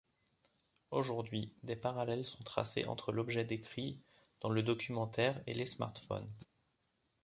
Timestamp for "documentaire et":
4.63-5.53